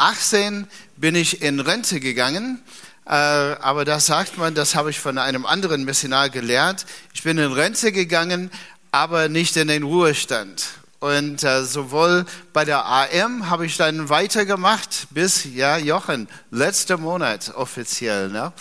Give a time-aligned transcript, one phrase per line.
[0.00, 2.62] 18 bin ich in Rente gegangen.
[3.06, 6.86] Äh, aber das sagt man, das habe ich von einem anderen Missionar gelernt.
[7.12, 8.50] Ich bin in Rente gegangen,
[8.92, 10.64] aber nicht in den Ruhestand.
[11.00, 17.54] Und äh, sowohl bei der AM habe ich dann weitergemacht bis, ja, Jochen, letzter Monat
[17.54, 18.28] offiziell.
[18.28, 18.52] Ne?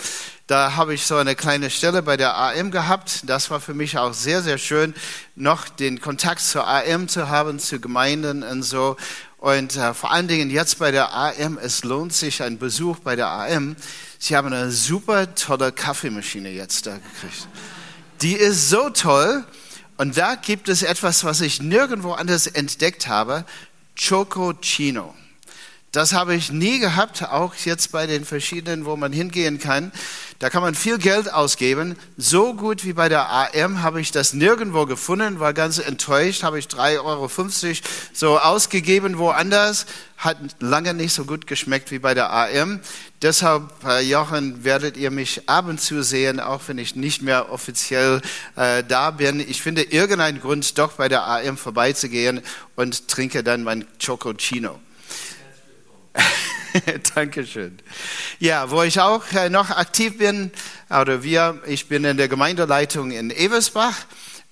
[0.47, 3.29] Da habe ich so eine kleine Stelle bei der AM gehabt.
[3.29, 4.95] Das war für mich auch sehr, sehr schön,
[5.35, 8.95] noch den Kontakt zur AM zu haben, zu Gemeinden und so.
[9.39, 13.15] Und äh, vor allen Dingen jetzt bei der AM, es lohnt sich ein Besuch bei
[13.15, 13.77] der AM.
[14.19, 17.47] Sie haben eine super tolle Kaffeemaschine jetzt da gekriegt.
[18.21, 19.45] Die ist so toll.
[19.95, 23.45] Und da gibt es etwas, was ich nirgendwo anders entdeckt habe,
[23.97, 25.13] Chococino.
[25.91, 29.91] Das habe ich nie gehabt, auch jetzt bei den verschiedenen, wo man hingehen kann.
[30.39, 31.97] Da kann man viel Geld ausgeben.
[32.15, 36.57] So gut wie bei der AM habe ich das nirgendwo gefunden, war ganz enttäuscht, habe
[36.57, 37.29] ich 3,50 Euro
[38.13, 39.85] so ausgegeben woanders.
[40.17, 42.79] Hat lange nicht so gut geschmeckt wie bei der AM.
[43.21, 47.51] Deshalb, Herr Jochen, werdet ihr mich ab und zu sehen, auch wenn ich nicht mehr
[47.51, 48.21] offiziell
[48.55, 49.41] äh, da bin.
[49.41, 52.41] Ich finde irgendeinen Grund, doch bei der AM vorbeizugehen
[52.77, 54.79] und trinke dann mein Chococino.
[57.15, 57.77] Dankeschön.
[58.39, 60.51] Ja, wo ich auch äh, noch aktiv bin,
[60.89, 63.95] oder wir, ich bin in der Gemeindeleitung in Eversbach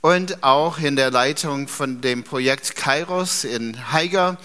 [0.01, 4.37] und auch in der Leitung von dem Projekt Kairos in Haiger.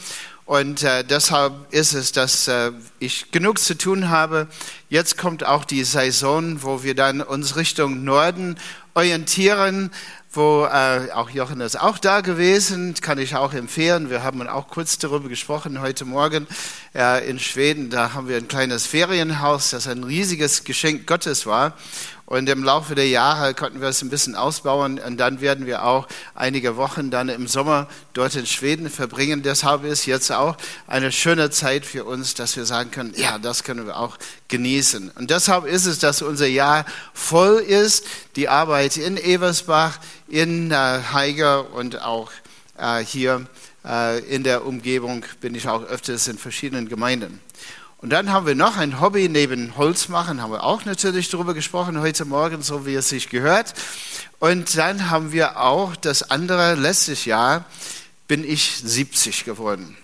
[0.45, 4.49] Und äh, deshalb ist es, dass äh, ich genug zu tun habe.
[4.89, 8.59] Jetzt kommt auch die Saison, wo wir dann uns Richtung Norden
[8.95, 9.91] orientieren
[10.35, 14.09] wo äh, auch Jochen ist auch da gewesen, kann ich auch empfehlen.
[14.09, 16.47] Wir haben auch kurz darüber gesprochen heute Morgen
[16.95, 17.91] äh, in Schweden.
[17.91, 21.75] Da haben wir ein kleines Ferienhaus, das ein riesiges Geschenk Gottes war.
[22.33, 25.85] Und im Laufe der Jahre konnten wir es ein bisschen ausbauen und dann werden wir
[25.85, 29.43] auch einige Wochen dann im Sommer dort in Schweden verbringen.
[29.43, 33.65] Deshalb ist jetzt auch eine schöne Zeit für uns, dass wir sagen können, ja, das
[33.65, 34.17] können wir auch
[34.49, 35.11] genießen.
[35.11, 38.07] Und deshalb ist es, dass unser Jahr voll ist.
[38.37, 39.99] Die Arbeit in Eversbach,
[40.33, 40.75] in äh,
[41.13, 42.31] Haiger und auch
[42.79, 43.47] äh, hier
[43.85, 47.39] äh, in der Umgebung bin ich auch öfters in verschiedenen Gemeinden.
[47.99, 52.01] Und dann haben wir noch ein Hobby neben Holzmachen, haben wir auch natürlich darüber gesprochen
[52.01, 53.75] heute Morgen, so wie es sich gehört.
[54.39, 57.67] Und dann haben wir auch das andere, letztes Jahr
[58.27, 59.99] bin ich 70 geworden.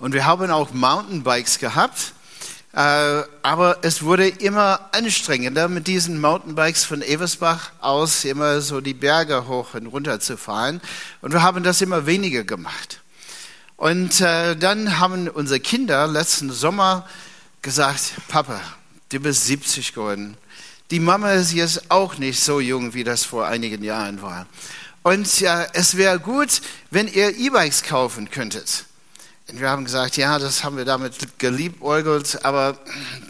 [0.00, 2.23] Und wir haben auch Mountainbikes gehabt, äh,
[2.74, 9.46] aber es wurde immer anstrengender, mit diesen Mountainbikes von Eversbach aus immer so die Berge
[9.46, 10.80] hoch und runter zu fahren.
[11.20, 13.00] Und wir haben das immer weniger gemacht.
[13.76, 17.06] Und äh, dann haben unsere Kinder letzten Sommer
[17.62, 18.60] gesagt, Papa,
[19.10, 20.36] du bist 70 geworden.
[20.90, 24.46] Die Mama ist jetzt auch nicht so jung, wie das vor einigen Jahren war.
[25.02, 26.60] Und ja, es wäre gut,
[26.90, 28.86] wenn ihr E-Bikes kaufen könntet.
[29.52, 32.78] Wir haben gesagt, ja, das haben wir damit geliebäugelt, aber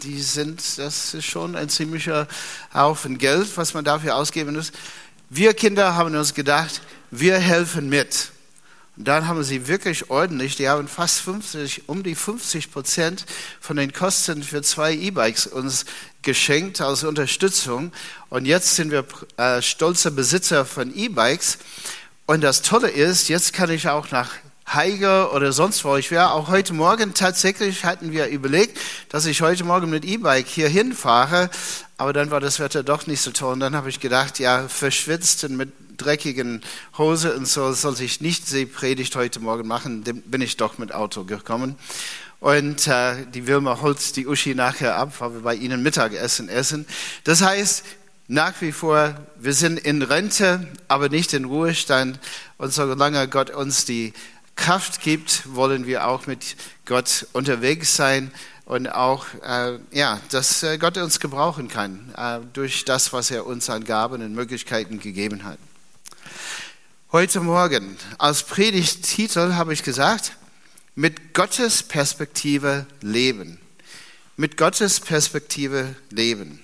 [0.01, 2.29] die sind, das ist schon ein ziemlicher
[2.73, 4.71] Haufen Geld, was man dafür ausgeben muss.
[5.29, 6.81] Wir Kinder haben uns gedacht,
[7.11, 8.31] wir helfen mit.
[8.95, 13.25] Und dann haben sie wirklich ordentlich, die haben fast 50, um die 50 Prozent
[13.59, 15.83] von den Kosten für zwei E-Bikes uns
[16.21, 17.91] geschenkt als Unterstützung.
[18.29, 19.05] Und jetzt sind wir
[19.35, 21.57] äh, stolze Besitzer von E-Bikes.
[22.25, 24.29] Und das Tolle ist, jetzt kann ich auch nach
[24.73, 26.31] Heiger oder sonst wo ich wäre.
[26.31, 31.49] Auch heute Morgen tatsächlich hatten wir überlegt, dass ich heute Morgen mit E-Bike hier hinfahre.
[31.97, 33.53] Aber dann war das Wetter doch nicht so toll.
[33.53, 36.61] Und dann habe ich gedacht, ja, verschwitzt und mit dreckigen
[36.97, 40.03] Hose und so sollte ich nicht die Predigt heute Morgen machen.
[40.03, 41.77] Dann bin ich doch mit Auto gekommen.
[42.39, 46.85] Und äh, die Wilma holt die Uschi nachher ab, weil wir bei ihnen Mittagessen essen.
[47.23, 47.83] Das heißt,
[48.27, 52.19] nach wie vor, wir sind in Rente, aber nicht in Ruhestand.
[52.57, 54.13] Und solange Gott uns die
[54.55, 56.55] Kraft gibt, wollen wir auch mit
[56.85, 58.31] Gott unterwegs sein
[58.65, 63.45] und auch, äh, ja, dass äh, Gott uns gebrauchen kann äh, durch das, was er
[63.45, 65.59] uns an Gaben und Möglichkeiten gegeben hat.
[67.11, 70.33] Heute Morgen als Predigttitel habe ich gesagt,
[70.95, 73.59] mit Gottes Perspektive leben.
[74.37, 76.59] Mit Gottes Perspektive leben.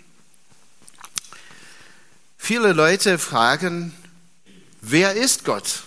[2.38, 3.94] Viele Leute fragen,
[4.82, 5.84] wer ist Gott?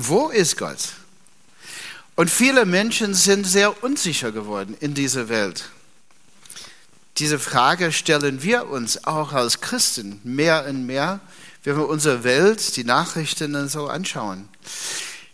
[0.00, 0.78] Wo ist Gott?
[2.14, 5.70] Und viele Menschen sind sehr unsicher geworden in dieser Welt.
[7.16, 11.20] Diese Frage stellen wir uns auch als Christen mehr und mehr
[11.64, 14.48] wenn wir unsere Welt, die Nachrichten so anschauen.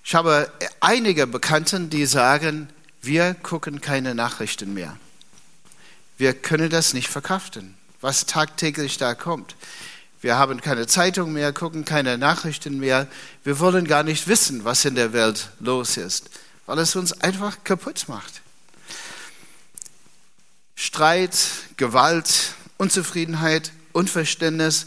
[0.02, 0.50] Ich habe
[0.80, 2.68] einige Bekannten, die sagen,
[3.02, 4.96] wir gucken keine Nachrichten mehr.
[6.16, 9.56] Wir können das nicht verkraften, was tagtäglich da kommt.
[10.24, 13.08] Wir haben keine Zeitung mehr, gucken keine Nachrichten mehr.
[13.42, 16.30] Wir wollen gar nicht wissen, was in der Welt los ist,
[16.64, 18.40] weil es uns einfach kaputt macht.
[20.74, 21.36] Streit,
[21.76, 24.86] Gewalt, Unzufriedenheit, Unverständnis.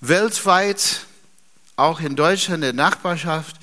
[0.00, 1.00] Weltweit,
[1.74, 3.56] auch in Deutschland, in der Nachbarschaft,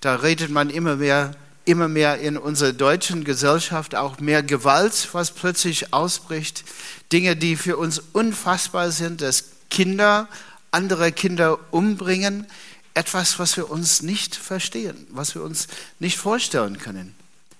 [0.00, 1.30] da redet man immer mehr,
[1.64, 6.64] immer mehr in unserer deutschen Gesellschaft auch mehr Gewalt, was plötzlich ausbricht.
[7.12, 10.28] Dinge, die für uns unfassbar sind, dass Kinder
[10.70, 12.46] andere Kinder umbringen.
[12.94, 15.68] Etwas, was wir uns nicht verstehen, was wir uns
[16.00, 17.14] nicht vorstellen können.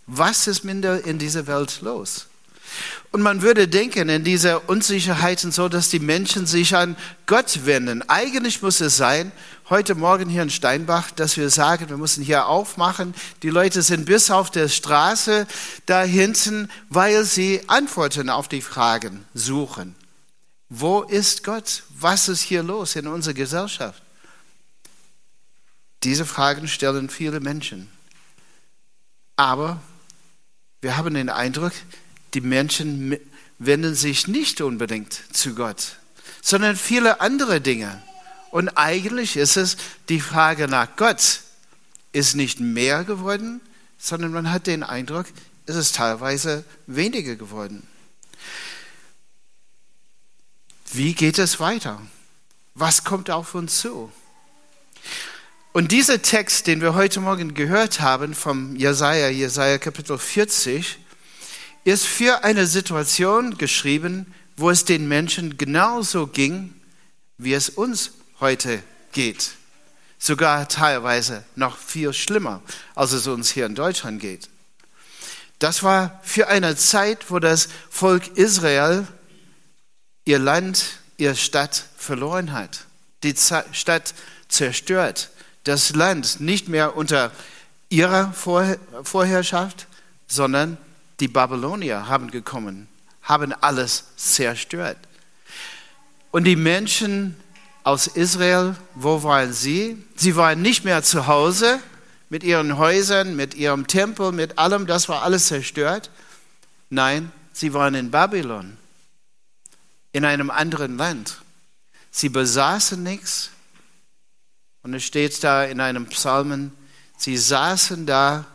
[0.06, 2.26] Was ist minder in dieser Welt los?
[3.12, 6.96] Und man würde denken, in dieser Unsicherheit und so, dass die Menschen sich an
[7.26, 8.08] Gott wenden.
[8.08, 9.32] Eigentlich muss es sein,
[9.68, 13.14] heute Morgen hier in Steinbach, dass wir sagen, wir müssen hier aufmachen.
[13.42, 15.48] Die Leute sind bis auf der Straße
[15.86, 19.96] da hinten, weil sie Antworten auf die Fragen suchen.
[20.70, 21.82] Wo ist Gott?
[21.98, 24.02] Was ist hier los in unserer Gesellschaft?
[26.04, 27.90] Diese Fragen stellen viele Menschen.
[29.36, 29.82] Aber
[30.80, 31.72] wir haben den Eindruck,
[32.34, 33.18] die Menschen
[33.58, 35.96] wenden sich nicht unbedingt zu Gott,
[36.40, 38.02] sondern viele andere Dinge.
[38.50, 39.76] Und eigentlich ist es
[40.08, 41.40] die Frage nach Gott
[42.12, 43.60] ist nicht mehr geworden,
[43.98, 45.26] sondern man hat den Eindruck,
[45.66, 47.86] es ist teilweise weniger geworden.
[50.92, 52.02] Wie geht es weiter?
[52.74, 54.10] Was kommt auf uns zu?
[55.72, 60.98] Und dieser Text, den wir heute Morgen gehört haben vom Jesaja, Jesaja Kapitel 40,
[61.84, 66.74] ist für eine Situation geschrieben, wo es den Menschen genauso ging,
[67.38, 68.10] wie es uns
[68.40, 68.82] heute
[69.12, 69.52] geht.
[70.18, 72.62] Sogar teilweise noch viel schlimmer,
[72.96, 74.48] als es uns hier in Deutschland geht.
[75.60, 79.06] Das war für eine Zeit, wo das Volk Israel
[80.24, 82.86] ihr Land, ihre Stadt verloren hat.
[83.22, 84.14] Die Stadt
[84.48, 85.30] zerstört
[85.64, 87.30] das Land nicht mehr unter
[87.88, 89.86] ihrer Vorherrschaft,
[90.26, 90.78] sondern
[91.18, 92.88] die Babylonier haben gekommen,
[93.22, 94.96] haben alles zerstört.
[96.30, 97.36] Und die Menschen
[97.82, 100.02] aus Israel, wo waren sie?
[100.14, 101.80] Sie waren nicht mehr zu Hause
[102.28, 106.10] mit ihren Häusern, mit ihrem Tempel, mit allem, das war alles zerstört.
[106.88, 108.76] Nein, sie waren in Babylon,
[110.12, 111.42] in einem anderen Land.
[112.10, 113.50] Sie besaßen nichts,
[114.82, 116.72] und es steht da in einem Psalmen,
[117.16, 118.46] sie saßen da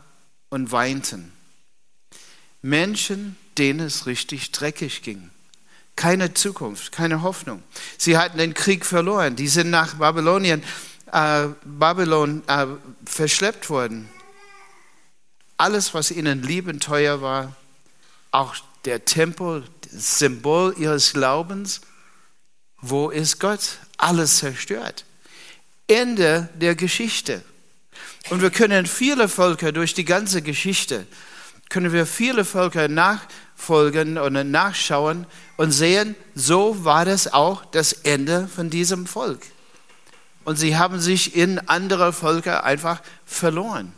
[0.50, 1.32] und weinten.
[2.62, 5.30] Menschen, denen es richtig dreckig ging.
[5.94, 7.62] Keine Zukunft, keine Hoffnung.
[7.96, 9.36] Sie hatten den Krieg verloren.
[9.36, 10.62] Die sind nach Babylonien,
[11.12, 12.66] äh, Babylon äh,
[13.06, 14.08] verschleppt worden.
[15.56, 17.56] Alles, was ihnen liebend teuer war,
[18.30, 19.64] auch der Tempel,
[19.98, 21.80] Symbol ihres Glaubens,
[22.80, 23.78] wo ist Gott?
[23.96, 25.04] Alles zerstört.
[25.88, 27.42] Ende der Geschichte.
[28.30, 31.06] Und wir können viele Völker durch die ganze Geschichte,
[31.68, 35.26] können wir viele Völker nachfolgen und nachschauen
[35.56, 39.42] und sehen, so war das auch das Ende von diesem Volk.
[40.44, 43.92] Und sie haben sich in andere Völker einfach verloren.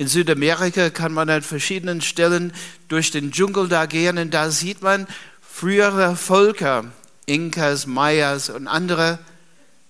[0.00, 2.54] In Südamerika kann man an verschiedenen Stellen
[2.88, 5.06] durch den Dschungel da gehen und da sieht man
[5.42, 6.86] frühere Völker,
[7.26, 9.18] Inkas, Mayas und andere,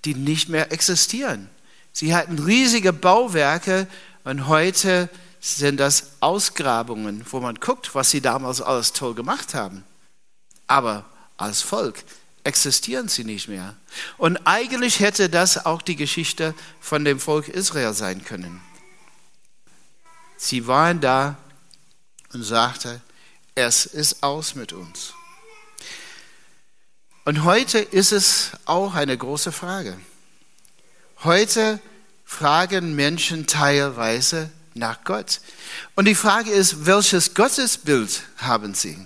[0.05, 1.49] die nicht mehr existieren.
[1.93, 3.87] Sie hatten riesige Bauwerke
[4.25, 5.09] und heute
[5.39, 9.85] sind das Ausgrabungen, wo man guckt, was sie damals alles toll gemacht haben.
[10.67, 11.05] Aber
[11.37, 12.03] als Volk
[12.43, 13.77] existieren sie nicht mehr.
[14.19, 18.61] Und eigentlich hätte das auch die Geschichte von dem Volk Israel sein können.
[20.43, 21.37] Sie waren da
[22.33, 23.03] und sagte,
[23.55, 25.13] es ist aus mit uns.
[27.27, 30.01] Und heute ist es auch eine große Frage.
[31.25, 31.79] Heute
[32.25, 35.43] fragen Menschen teilweise nach Gott.
[35.95, 38.97] Und die Frage ist, welches Gottesbild haben sie?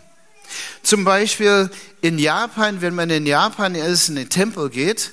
[0.84, 1.68] Zum Beispiel
[2.00, 5.10] in Japan, wenn man in Japan ist, in den Tempel geht,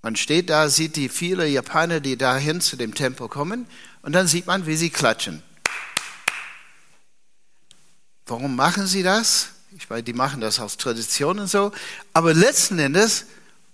[0.00, 3.66] man steht da, sieht die viele Japaner, die dahin zu dem Tempel kommen,
[4.02, 5.42] und dann sieht man, wie sie klatschen.
[8.26, 9.50] Warum machen sie das?
[9.76, 11.72] Ich meine, die machen das aus Tradition und so.
[12.12, 13.26] Aber letzten Endes,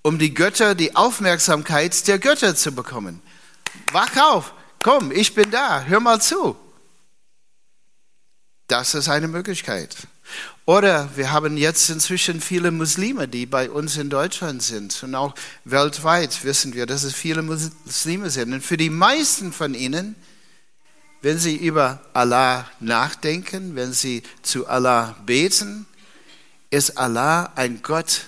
[0.02, 3.20] um die Götter, die Aufmerksamkeit der Götter zu bekommen.
[3.92, 6.56] Wach auf, komm, ich bin da, hör mal zu.
[8.68, 9.96] Das ist eine Möglichkeit.
[10.66, 15.02] Oder wir haben jetzt inzwischen viele Muslime, die bei uns in Deutschland sind.
[15.02, 15.34] Und auch
[15.64, 18.52] weltweit wissen wir, dass es viele Muslime sind.
[18.52, 20.14] Und für die meisten von ihnen
[21.20, 25.86] wenn Sie über Allah nachdenken, wenn Sie zu Allah beten,
[26.70, 28.26] ist Allah ein Gott,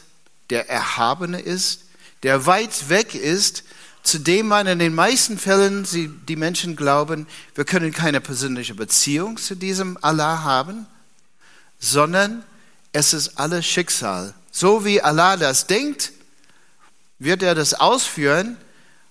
[0.50, 1.84] der erhabene ist,
[2.24, 3.62] der weit weg ist,
[4.02, 8.74] zu dem man in den meisten Fällen sie, die Menschen glauben, wir können keine persönliche
[8.74, 10.86] Beziehung zu diesem Allah haben,
[11.78, 12.44] sondern
[12.92, 14.34] es ist alles Schicksal.
[14.50, 16.12] So wie Allah das denkt,
[17.18, 18.56] wird er das ausführen.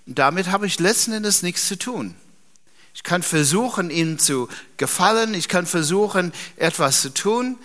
[0.05, 2.15] Und damit habe ich letzten Endes nichts zu tun.
[2.93, 5.33] Ich kann versuchen, ihm zu gefallen.
[5.33, 7.57] Ich kann versuchen, etwas zu tun,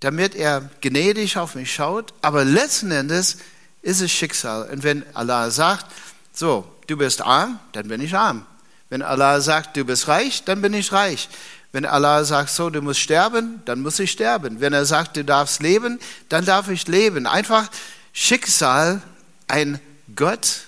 [0.00, 2.12] damit er gnädig auf mich schaut.
[2.20, 3.38] Aber letzten Endes
[3.82, 4.68] ist es Schicksal.
[4.68, 5.86] Und wenn Allah sagt,
[6.36, 8.44] so, du bist arm, dann bin ich arm.
[8.90, 11.30] Wenn Allah sagt, du bist reich, dann bin ich reich.
[11.72, 14.60] Wenn Allah sagt, so, du musst sterben, dann muss ich sterben.
[14.60, 17.26] Wenn er sagt, du darfst leben, dann darf ich leben.
[17.26, 17.68] Einfach
[18.12, 19.02] Schicksal,
[19.48, 19.80] ein
[20.14, 20.66] Gott,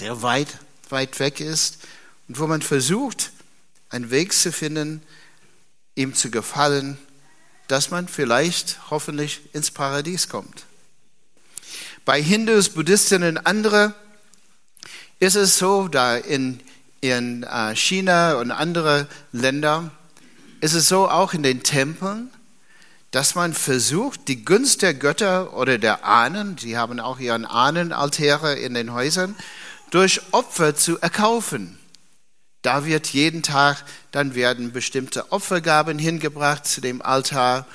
[0.00, 0.48] der weit,
[0.88, 1.78] weit weg ist
[2.26, 3.30] und wo man versucht,
[3.90, 5.02] einen Weg zu finden,
[5.94, 6.98] ihm zu gefallen,
[7.68, 10.64] dass man vielleicht hoffentlich ins Paradies kommt.
[12.04, 13.94] Bei Hindus, Buddhisten und anderen
[15.20, 16.60] ist es so, da in,
[17.00, 19.90] in äh, China und andere Länder,
[20.60, 22.30] ist es so auch in den Tempeln,
[23.10, 28.54] dass man versucht, die Gunst der Götter oder der Ahnen, sie haben auch ihren Ahnenaltäre
[28.54, 29.36] in den Häusern,
[29.90, 31.78] durch Opfer zu erkaufen.
[32.62, 37.66] Da wird jeden Tag, dann werden bestimmte Opfergaben hingebracht zu dem Altar.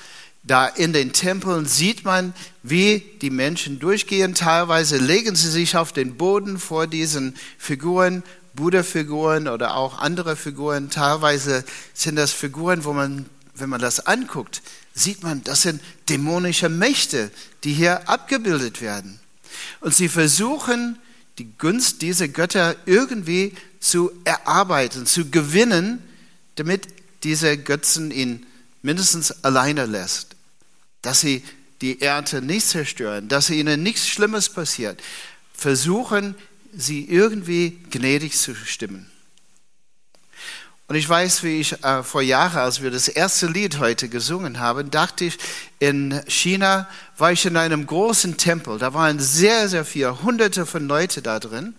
[0.46, 4.34] Da in den Tempeln sieht man, wie die Menschen durchgehen.
[4.34, 8.22] Teilweise legen sie sich auf den Boden vor diesen Figuren,
[8.54, 10.88] Buddha-Figuren oder auch andere Figuren.
[10.88, 13.26] Teilweise sind das Figuren, wo man,
[13.56, 14.62] wenn man das anguckt,
[14.94, 17.32] sieht man, das sind dämonische Mächte,
[17.64, 19.18] die hier abgebildet werden.
[19.80, 20.96] Und sie versuchen,
[21.38, 26.02] die Gunst dieser Götter irgendwie zu erarbeiten, zu gewinnen,
[26.54, 26.86] damit
[27.24, 28.46] diese Götzen ihn
[28.82, 30.35] mindestens alleine lässt.
[31.06, 31.44] Dass sie
[31.82, 35.00] die Ernte nicht zerstören, dass ihnen nichts Schlimmes passiert.
[35.52, 36.34] Versuchen,
[36.76, 39.08] sie irgendwie gnädig zu stimmen.
[40.88, 44.58] Und ich weiß, wie ich äh, vor Jahren, als wir das erste Lied heute gesungen
[44.58, 45.38] haben, dachte ich,
[45.78, 48.78] in China war ich in einem großen Tempel.
[48.78, 51.76] Da waren sehr, sehr viele, hunderte von Leuten da drin.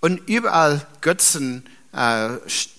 [0.00, 2.30] Und überall Götzen, äh,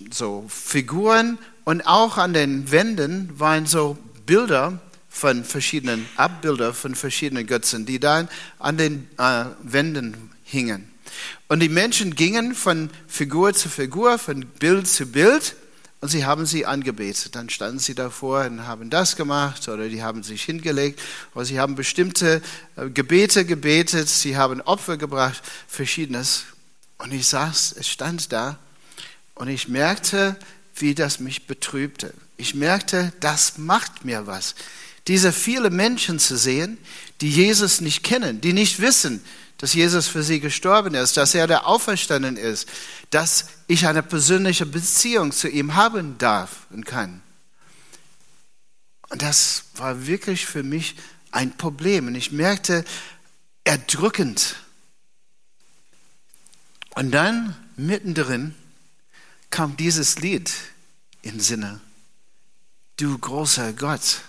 [0.10, 4.80] so Figuren und auch an den Wänden waren so Bilder
[5.12, 10.90] von verschiedenen, Abbilder von verschiedenen Götzen, die dann an den äh, Wänden hingen.
[11.50, 15.56] Und die Menschen gingen von Figur zu Figur, von Bild zu Bild
[16.00, 17.36] und sie haben sie angebetet.
[17.36, 21.00] Dann standen sie davor und haben das gemacht oder die haben sich hingelegt
[21.36, 22.42] oder sie haben bestimmte
[22.78, 26.46] äh, Gebete gebetet, sie haben Opfer gebracht, verschiedenes.
[26.98, 28.58] Und ich saß, es stand da
[29.36, 30.38] und ich merkte,
[30.76, 32.14] wie das mich betrübte.
[32.38, 34.56] Ich merkte, das macht mir was.
[35.08, 36.78] Diese viele Menschen zu sehen,
[37.22, 39.24] die Jesus nicht kennen, die nicht wissen,
[39.58, 42.68] dass Jesus für sie gestorben ist, dass er der Auferstanden ist,
[43.12, 47.22] dass ich eine persönliche Beziehung zu ihm haben darf und kann.
[49.10, 50.96] Und das war wirklich für mich
[51.32, 52.08] ein Problem.
[52.08, 52.86] Und ich merkte,
[53.64, 54.56] erdrückend.
[56.96, 58.56] Und dann mittendrin
[59.50, 60.52] kam dieses Lied
[61.22, 61.80] in Sinne.
[62.98, 64.22] Du großer Gott,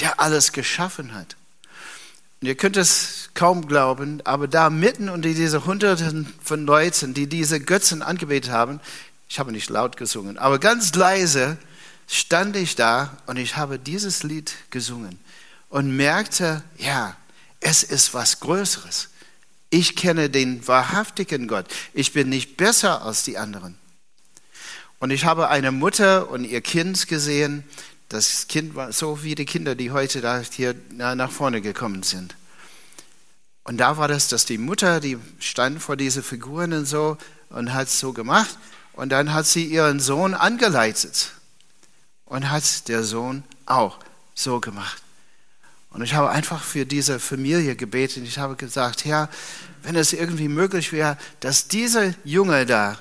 [0.00, 1.36] der alles geschaffen hat.
[2.40, 7.26] Und ihr könnt es kaum glauben, aber da mitten unter diese Hunderten von Leuten, die
[7.26, 8.80] diese Götzen angebetet haben,
[9.28, 11.56] ich habe nicht laut gesungen, aber ganz leise
[12.06, 15.18] stand ich da und ich habe dieses Lied gesungen
[15.68, 17.16] und merkte, ja,
[17.60, 19.08] es ist was Größeres.
[19.70, 21.66] Ich kenne den wahrhaftigen Gott.
[21.92, 23.76] Ich bin nicht besser als die anderen.
[24.98, 27.64] Und ich habe eine Mutter und ihr Kind gesehen,
[28.08, 32.34] das Kind war so wie die Kinder, die heute da hier nach vorne gekommen sind.
[33.64, 37.18] Und da war das, dass die Mutter, die stand vor diese Figuren und so
[37.50, 38.56] und hat so gemacht.
[38.92, 41.32] Und dann hat sie ihren Sohn angeleitet
[42.24, 43.98] und hat der Sohn auch
[44.34, 45.02] so gemacht.
[45.90, 48.24] Und ich habe einfach für diese Familie gebetet.
[48.24, 49.28] Ich habe gesagt, Herr,
[49.82, 52.98] wenn es irgendwie möglich wäre, dass dieser Junge da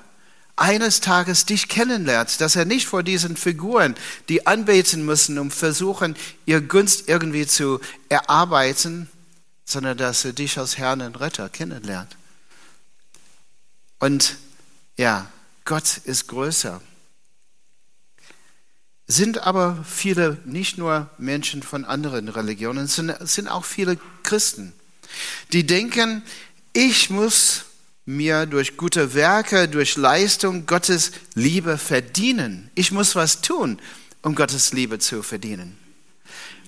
[0.56, 3.96] eines Tages dich kennenlernt, dass er nicht vor diesen Figuren,
[4.30, 9.10] die anbeten müssen, um versuchen, ihr Gunst irgendwie zu erarbeiten,
[9.66, 12.16] sondern dass er dich als Herrn und Retter kennenlernt.
[14.00, 14.38] Und
[14.98, 15.30] ja,
[15.66, 16.82] Gott ist größer.
[19.08, 24.74] Sind aber viele, nicht nur Menschen von anderen Religionen, sind, sind auch viele Christen,
[25.52, 26.24] die denken,
[26.74, 27.66] ich muss
[28.06, 32.70] mir durch gute Werke, durch Leistung Gottes Liebe verdienen.
[32.76, 33.80] Ich muss was tun,
[34.22, 35.78] um Gottes Liebe zu verdienen.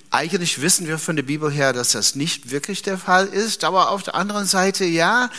[0.10, 3.92] Eigentlich wissen wir von der Bibel her, dass das nicht wirklich der Fall ist, aber
[3.92, 5.30] auf der anderen Seite, ja,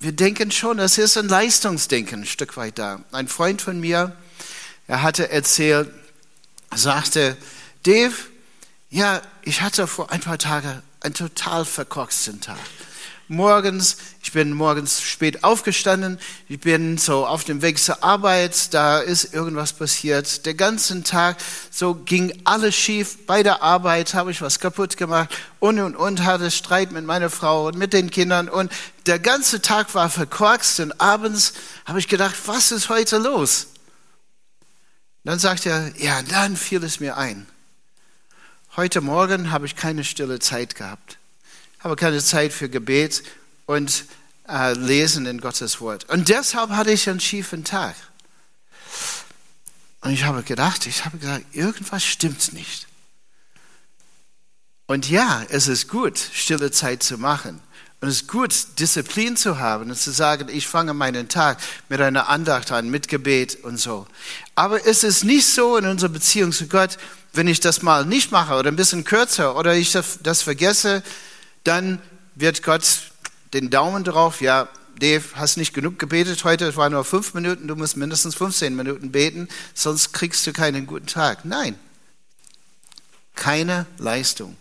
[0.00, 3.04] wir denken schon, das ist ein Leistungsdenken ein Stück weit da.
[3.12, 4.16] Ein Freund von mir,
[4.86, 5.90] er hatte erzählt,
[6.74, 7.36] sagte,
[7.82, 8.14] Dave,
[8.88, 12.58] Ja, ich hatte vor ein paar Tagen einen total verkorksten Tag
[13.28, 16.18] morgens, ich bin morgens spät aufgestanden,
[16.48, 20.46] ich bin so auf dem Weg zur Arbeit, da ist irgendwas passiert.
[20.46, 21.38] Der ganze Tag,
[21.70, 23.26] so ging alles schief.
[23.26, 27.30] Bei der Arbeit habe ich was kaputt gemacht und und und hatte Streit mit meiner
[27.30, 28.72] Frau und mit den Kindern und
[29.06, 31.54] der ganze Tag war verkorkst und abends
[31.84, 33.68] habe ich gedacht, was ist heute los?
[35.24, 37.46] Dann sagt er, ja, dann fiel es mir ein.
[38.76, 41.18] Heute Morgen habe ich keine stille Zeit gehabt
[41.86, 43.22] habe keine Zeit für Gebet
[43.66, 44.06] und
[44.48, 46.10] äh, Lesen in Gottes Wort.
[46.10, 47.94] Und deshalb hatte ich einen schiefen Tag.
[50.00, 52.88] Und ich habe gedacht, ich habe gesagt, irgendwas stimmt nicht.
[54.86, 57.60] Und ja, es ist gut, stille Zeit zu machen.
[58.00, 62.00] Und es ist gut, Disziplin zu haben und zu sagen, ich fange meinen Tag mit
[62.00, 64.08] einer Andacht an, mit Gebet und so.
[64.56, 66.98] Aber es ist nicht so in unserer Beziehung zu Gott,
[67.32, 71.04] wenn ich das mal nicht mache oder ein bisschen kürzer oder ich das vergesse,
[71.66, 72.00] dann
[72.34, 73.10] wird Gott
[73.52, 74.68] den Daumen drauf, ja,
[74.98, 78.74] Dave, hast nicht genug gebetet heute, es waren nur fünf Minuten, du musst mindestens 15
[78.74, 81.44] Minuten beten, sonst kriegst du keinen guten Tag.
[81.44, 81.78] Nein,
[83.34, 84.56] keine Leistung.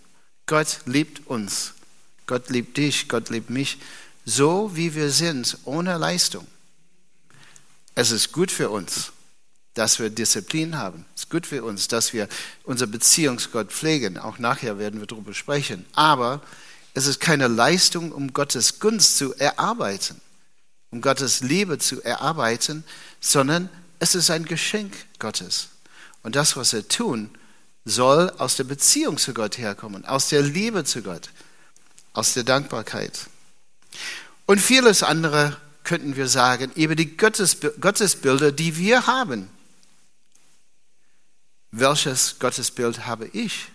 [0.45, 1.73] Gott liebt uns.
[2.27, 3.77] Gott liebt dich, Gott liebt mich,
[4.25, 6.45] so wie wir sind, ohne Leistung.
[7.93, 9.11] Es ist gut für uns,
[9.73, 11.05] dass wir Disziplin haben.
[11.15, 12.27] Es ist gut für uns, dass wir
[12.63, 14.17] unsere Beziehung zu Gott pflegen.
[14.17, 15.85] Auch nachher werden wir darüber sprechen.
[15.93, 16.41] Aber
[16.95, 20.19] es ist keine Leistung, um Gottes Gunst zu erarbeiten,
[20.91, 22.85] um Gottes Liebe zu erarbeiten,
[23.19, 25.67] sondern es ist ein Geschenk Gottes.
[26.23, 27.29] Und das, was wir tun,
[27.83, 31.29] soll aus der Beziehung zu Gott herkommen, aus der Liebe zu Gott,
[32.13, 33.27] aus der Dankbarkeit.
[34.45, 39.49] Und vieles andere könnten wir sagen über die Gottesbilder, die wir haben.
[41.71, 43.67] Welches Gottesbild habe ich?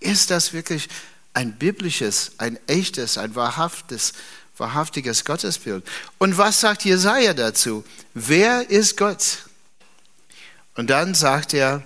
[0.00, 0.90] Ist das wirklich
[1.38, 4.12] ein biblisches, ein echtes, ein wahrhaftes,
[4.56, 5.86] wahrhaftiges Gottesbild.
[6.18, 7.84] Und was sagt Jesaja dazu?
[8.12, 9.44] Wer ist Gott?
[10.74, 11.84] Und dann sagt er,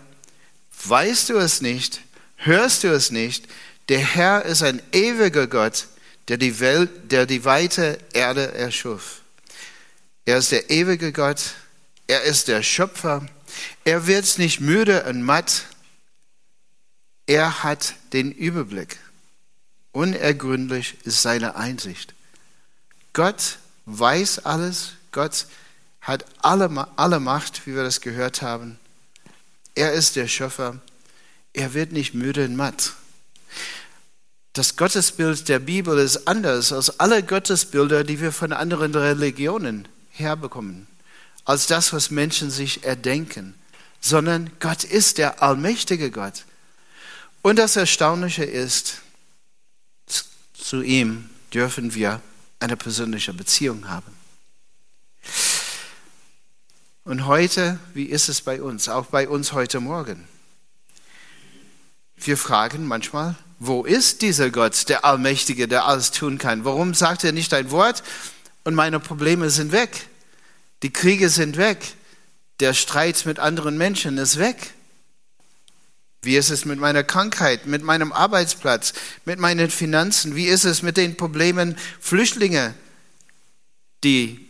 [0.87, 2.01] weißt du es nicht?
[2.37, 3.47] Hörst du es nicht?
[3.91, 5.87] Der Herr ist ein ewiger Gott,
[6.29, 9.21] der die Welt, der die weite Erde erschuf.
[10.25, 11.43] Er ist der ewige Gott.
[12.07, 13.27] Er ist der Schöpfer.
[13.85, 15.67] Er wird nicht müde und matt.
[17.27, 18.99] Er hat den Überblick.
[19.93, 22.15] Unergründlich ist seine Einsicht.
[23.13, 25.47] Gott weiß alles, Gott
[26.01, 28.79] hat alle, alle Macht, wie wir das gehört haben.
[29.75, 30.81] Er ist der Schöpfer.
[31.53, 32.93] Er wird nicht müde und matt.
[34.55, 40.87] Das Gottesbild der Bibel ist anders als alle Gottesbilder, die wir von anderen Religionen herbekommen,
[41.45, 43.55] als das, was Menschen sich erdenken,
[44.01, 46.45] sondern Gott ist der allmächtige Gott.
[47.41, 49.01] Und das Erstaunliche ist,
[50.63, 52.21] zu ihm dürfen wir
[52.61, 54.13] eine persönliche Beziehung haben.
[57.05, 58.89] Und heute, wie ist es bei uns?
[58.89, 60.27] Auch bei uns heute Morgen.
[62.17, 66.65] Wir fragen manchmal, wo ist dieser Gott, der Allmächtige, der alles tun kann?
[66.65, 68.05] Warum sagt er nicht ein Wort
[68.63, 70.09] und meine Probleme sind weg?
[70.85, 71.95] Die Kriege sind weg.
[72.61, 74.75] Der Streit mit anderen Menschen ist weg.
[76.23, 78.93] Wie ist es mit meiner Krankheit, mit meinem Arbeitsplatz,
[79.25, 80.37] mit meinen Finanzen?
[80.37, 82.75] Wie ist es mit den Problemen Flüchtlinge,
[84.05, 84.49] die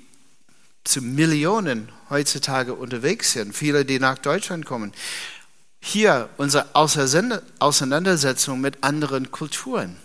[0.84, 4.92] zu Millionen heutzutage unterwegs sind, viele, die nach Deutschland kommen?
[5.80, 9.96] Hier unsere Auseinandersetzung mit anderen Kulturen.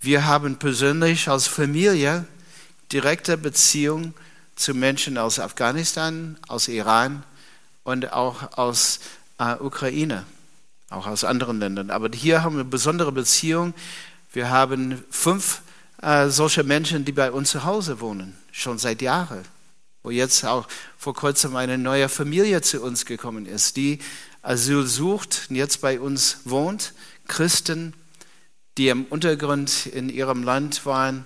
[0.00, 2.26] Wir haben persönlich als Familie
[2.92, 4.12] direkte Beziehung
[4.56, 7.22] zu Menschen aus Afghanistan, aus Iran
[7.84, 9.00] und auch aus
[9.38, 10.24] äh, Ukraine,
[10.90, 11.90] auch aus anderen Ländern.
[11.90, 13.74] Aber hier haben wir eine besondere Beziehung.
[14.32, 15.62] Wir haben fünf
[16.02, 19.42] äh, solche Menschen, die bei uns zu Hause wohnen, schon seit Jahren.
[20.02, 20.68] Wo jetzt auch
[20.98, 24.00] vor kurzem eine neue Familie zu uns gekommen ist, die
[24.42, 26.92] Asyl sucht und jetzt bei uns wohnt.
[27.26, 27.94] Christen,
[28.76, 31.24] die im Untergrund in ihrem Land waren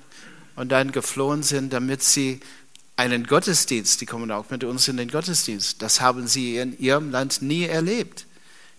[0.55, 2.41] und dann geflohen sind, damit sie
[2.99, 5.81] einen Gottesdienst, die kommen auch mit uns in den Gottesdienst.
[5.81, 8.27] Das haben sie in ihrem Land nie erlebt.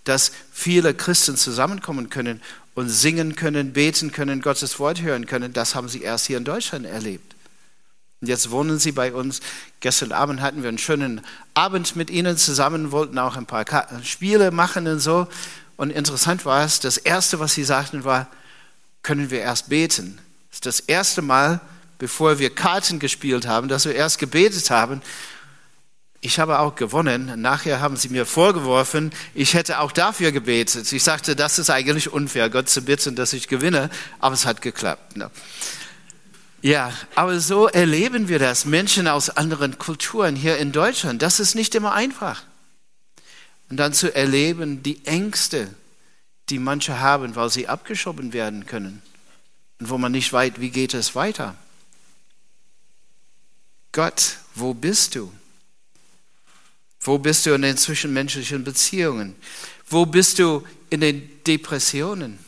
[0.03, 2.41] Dass viele Christen zusammenkommen können
[2.75, 6.43] und singen können, beten können, Gottes Wort hören können, das haben sie erst hier in
[6.43, 7.33] Deutschland erlebt.
[8.19, 9.39] Und jetzt wohnen sie bei uns.
[9.79, 11.21] Gestern Abend hatten wir einen schönen
[11.53, 13.65] Abend mit ihnen zusammen, wollten auch ein paar
[14.03, 15.27] Spiele machen und so.
[15.77, 18.27] Und interessant war es, das Erste, was sie sagten, war,
[19.01, 20.19] können wir erst beten.
[20.49, 21.61] Das ist das erste Mal,
[21.99, 25.01] bevor wir Karten gespielt haben, dass wir erst gebetet haben.
[26.21, 27.39] ich habe auch gewonnen.
[27.41, 30.91] Nachher haben sie mir vorgeworfen, ich hätte auch dafür gebetet.
[30.91, 34.61] Ich sagte, das ist eigentlich unfair, Gott zu bitten, dass ich gewinne, aber es hat
[34.61, 35.15] geklappt.
[35.15, 35.29] Ne?
[36.61, 38.65] Ja, aber so erleben wir das.
[38.65, 41.21] Menschen aus anderen Kulturen hier in Deutschland.
[41.21, 42.43] Das ist nicht immer einfach.
[43.69, 45.69] Und dann zu erleben, die Ängste,
[46.49, 49.01] die manche haben, weil sie abgeschoben werden können.
[49.79, 51.55] Und wo man nicht weiß, wie geht es weiter.
[53.91, 55.31] Gott, wo bist du?
[57.01, 59.35] Wo bist du in den zwischenmenschlichen Beziehungen?
[59.87, 62.39] Wo bist du in den Depressionen,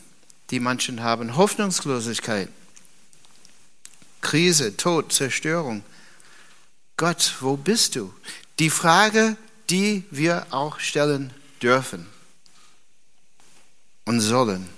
[0.50, 1.36] die manchen haben?
[1.36, 2.48] Hoffnungslosigkeit,
[4.20, 5.82] Krise, Tod, Zerstörung.
[6.96, 8.14] Gott, wo bist du?
[8.58, 9.36] Die Frage,
[9.68, 12.06] die wir auch stellen dürfen
[14.04, 14.68] und sollen.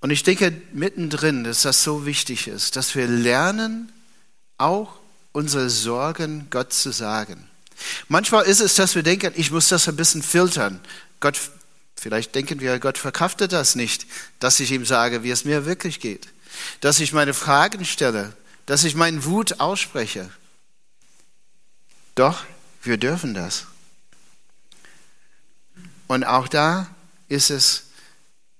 [0.00, 3.90] Und ich denke mittendrin, dass das so wichtig ist, dass wir lernen,
[4.58, 4.98] auch
[5.32, 7.48] unsere Sorgen Gott zu sagen.
[8.08, 10.80] Manchmal ist es, dass wir denken, ich muss das ein bisschen filtern.
[11.20, 11.38] Gott,
[11.96, 14.06] vielleicht denken wir, Gott verkraftet das nicht,
[14.38, 16.28] dass ich ihm sage, wie es mir wirklich geht.
[16.80, 18.32] Dass ich meine Fragen stelle,
[18.66, 20.30] dass ich meinen Wut ausspreche.
[22.14, 22.44] Doch,
[22.82, 23.66] wir dürfen das.
[26.06, 26.88] Und auch da
[27.28, 27.84] ist es,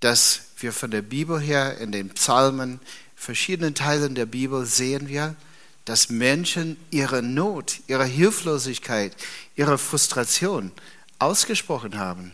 [0.01, 2.81] dass wir von der Bibel her in den Psalmen,
[3.15, 5.37] verschiedenen Teilen der Bibel sehen wir,
[5.85, 9.15] dass Menschen ihre Not, ihre Hilflosigkeit,
[9.57, 10.73] ihre Frustration
[11.19, 12.33] ausgesprochen haben.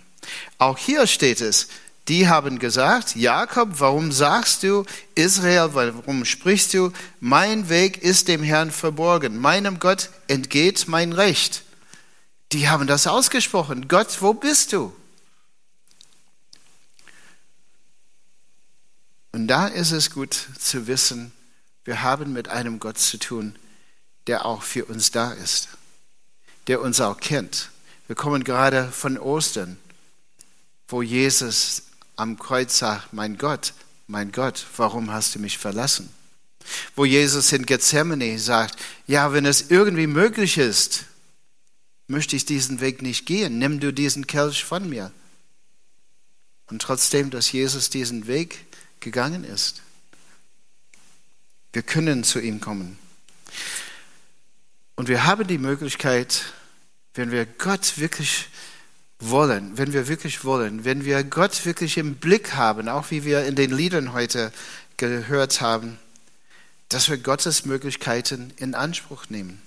[0.59, 1.69] Auch hier steht es,
[2.09, 4.85] die haben gesagt, Jakob, warum sagst du,
[5.15, 11.63] Israel, warum sprichst du, mein Weg ist dem Herrn verborgen, meinem Gott entgeht mein Recht.
[12.53, 14.93] Die haben das ausgesprochen, Gott, wo bist du?
[19.33, 21.33] Und da ist es gut zu wissen,
[21.85, 23.57] wir haben mit einem Gott zu tun,
[24.27, 25.69] der auch für uns da ist,
[26.67, 27.71] der uns auch kennt.
[28.07, 29.79] Wir kommen gerade von Ostern,
[30.89, 31.83] wo Jesus
[32.17, 33.73] am Kreuz sagt, mein Gott,
[34.07, 36.11] mein Gott, warum hast du mich verlassen?
[36.95, 41.05] Wo Jesus in Gethsemane sagt, ja, wenn es irgendwie möglich ist,
[42.07, 45.13] möchte ich diesen Weg nicht gehen, nimm du diesen Kelch von mir.
[46.67, 48.67] Und trotzdem, dass Jesus diesen Weg
[49.01, 49.83] gegangen ist,
[51.73, 52.99] wir können zu ihm kommen.
[54.97, 56.45] Und wir haben die Möglichkeit,
[57.15, 58.49] wenn wir Gott wirklich
[59.19, 63.45] wollen, wenn wir wirklich wollen, wenn wir Gott wirklich im Blick haben, auch wie wir
[63.45, 64.53] in den Liedern heute
[64.97, 65.99] gehört haben,
[66.89, 69.63] dass wir Gottes Möglichkeiten in Anspruch nehmen.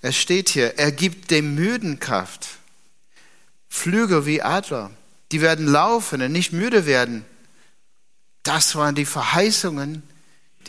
[0.00, 2.48] Es steht hier, er gibt dem Müden Kraft,
[3.68, 4.90] Flügel wie Adler,
[5.32, 7.24] die werden laufen und nicht müde werden.
[8.42, 10.02] Das waren die Verheißungen,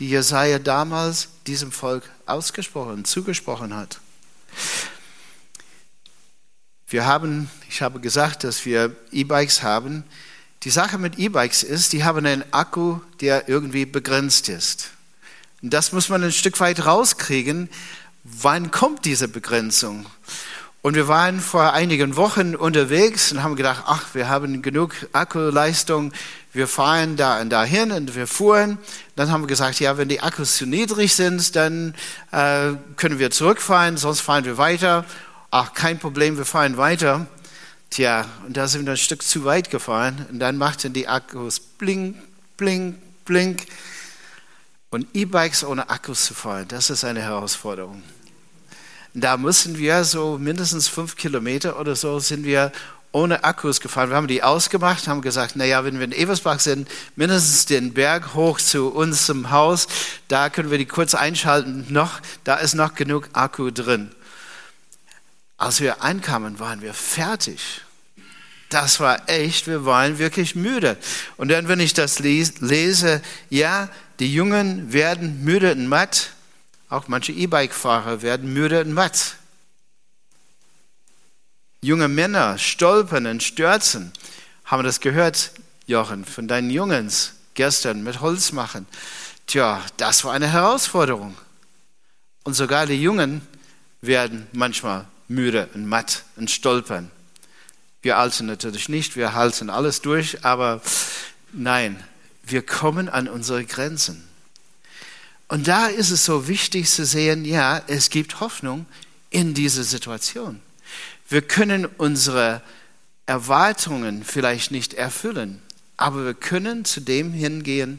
[0.00, 4.00] die Jesaja damals diesem Volk ausgesprochen, zugesprochen hat.
[6.88, 10.02] Wir haben, ich habe gesagt, dass wir E-Bikes haben.
[10.64, 14.90] Die Sache mit E-Bikes ist, die haben einen Akku, der irgendwie begrenzt ist.
[15.62, 17.68] Und das muss man ein Stück weit rauskriegen.
[18.24, 20.06] Wann kommt diese Begrenzung?
[20.82, 26.10] Und wir waren vor einigen Wochen unterwegs und haben gedacht, ach, wir haben genug Akkuleistung,
[26.54, 28.78] wir fahren da und dahin und wir fuhren.
[29.14, 31.94] Dann haben wir gesagt, ja, wenn die Akkus zu niedrig sind, dann
[32.32, 35.04] äh, können wir zurückfahren, sonst fahren wir weiter.
[35.50, 37.26] Ach, kein Problem, wir fahren weiter.
[37.90, 41.60] Tja, und da sind wir ein Stück zu weit gefahren und dann machten die Akkus
[41.60, 42.16] blink,
[42.56, 43.66] blink, blink.
[44.90, 48.02] Und E-Bikes ohne Akkus zu fahren, das ist eine Herausforderung.
[49.14, 52.70] Da müssen wir so mindestens fünf Kilometer oder so sind wir
[53.12, 54.10] ohne Akkus gefahren.
[54.10, 58.34] Wir haben die ausgemacht, haben gesagt, naja, wenn wir in Eversbach sind, mindestens den Berg
[58.34, 59.88] hoch zu uns zum Haus,
[60.28, 64.10] da können wir die kurz einschalten, noch, da ist noch genug Akku drin.
[65.56, 67.82] Als wir ankamen, waren wir fertig.
[68.68, 70.96] Das war echt, wir waren wirklich müde.
[71.36, 73.88] Und dann, wenn ich das lese, ja,
[74.20, 76.30] die Jungen werden müde und matt,
[76.90, 79.36] auch manche E-Bike-Fahrer werden müde und matt.
[81.80, 84.12] Junge Männer stolpern und stürzen.
[84.64, 85.52] Haben wir das gehört,
[85.86, 88.86] Jochen, von deinen Jungens gestern mit Holz machen?
[89.46, 91.36] Tja, das war eine Herausforderung.
[92.42, 93.40] Und sogar die Jungen
[94.00, 97.10] werden manchmal müde und matt und stolpern.
[98.02, 100.80] Wir Alten natürlich nicht, wir halten alles durch, aber
[101.52, 102.02] nein,
[102.42, 104.29] wir kommen an unsere Grenzen.
[105.50, 108.86] Und da ist es so wichtig zu sehen, ja, es gibt Hoffnung
[109.30, 110.60] in dieser Situation.
[111.28, 112.62] Wir können unsere
[113.26, 115.60] Erwartungen vielleicht nicht erfüllen,
[115.96, 117.98] aber wir können zu dem hingehen,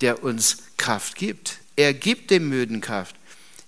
[0.00, 1.58] der uns Kraft gibt.
[1.76, 3.14] Er gibt dem Müden Kraft.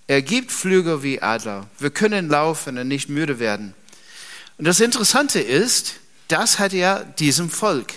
[0.07, 1.69] Er gibt Flügel wie Adler.
[1.79, 3.73] Wir können laufen und nicht müde werden.
[4.57, 5.93] Und das Interessante ist,
[6.27, 7.93] das hat er diesem Volk,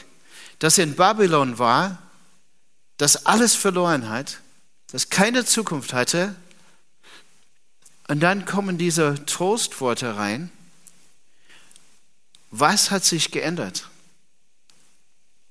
[0.61, 1.99] das in Babylon war,
[2.97, 4.39] das alles verloren hat,
[4.93, 6.35] das keine Zukunft hatte.
[8.09, 10.51] Und dann kommen diese Trostworte rein.
[12.51, 13.89] Was hat sich geändert?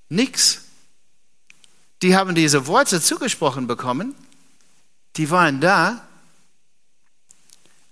[0.09, 0.63] Nichts.
[2.01, 4.15] Die haben diese Worte zugesprochen bekommen,
[5.17, 6.07] die waren da,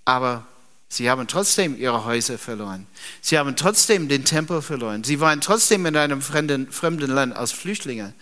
[0.04, 0.46] aber
[0.88, 2.86] sie haben trotzdem ihre Häuser verloren.
[3.20, 5.04] Sie haben trotzdem den Tempel verloren.
[5.04, 8.14] Sie waren trotzdem in einem fremden, fremden Land als Flüchtlinge.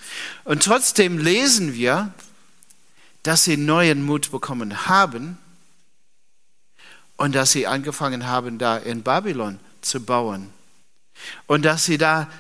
[0.45, 2.12] Und trotzdem lesen wir,
[3.27, 5.37] dass sie neuen Mut bekommen haben
[7.17, 10.51] und dass sie angefangen haben, da in Babylon zu bauen.
[11.47, 12.31] Und dass sie da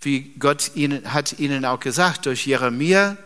[0.00, 3.16] wie Gott ihnen, hat ihnen auch gesagt durch Jeremia,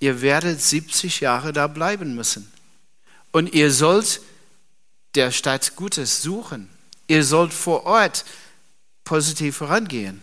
[0.00, 2.50] ihr werdet 70 Jahre da bleiben müssen.
[3.32, 4.20] Und ihr sollt
[5.14, 6.68] der Stadt Gutes suchen.
[7.08, 8.24] Ihr sollt vor Ort
[9.04, 10.22] positiv vorangehen.